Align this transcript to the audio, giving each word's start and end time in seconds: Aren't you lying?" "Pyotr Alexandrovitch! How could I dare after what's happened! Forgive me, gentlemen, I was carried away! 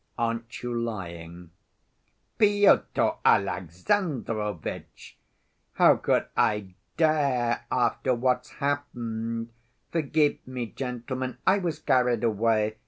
Aren't 0.17 0.63
you 0.63 0.73
lying?" 0.73 1.51
"Pyotr 2.39 3.17
Alexandrovitch! 3.23 5.19
How 5.73 5.97
could 5.97 6.25
I 6.35 6.73
dare 6.97 7.65
after 7.71 8.15
what's 8.15 8.49
happened! 8.53 9.51
Forgive 9.91 10.39
me, 10.47 10.65
gentlemen, 10.65 11.37
I 11.45 11.59
was 11.59 11.77
carried 11.77 12.23
away! 12.23 12.77